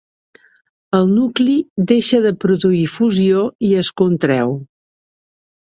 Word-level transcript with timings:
El 0.99 1.05
nucli 1.17 1.57
deixa 1.93 2.23
de 2.25 2.33
produir 2.45 2.83
fusió 2.95 3.47
i 3.69 3.71
es 3.85 3.95
contreu. 4.05 4.61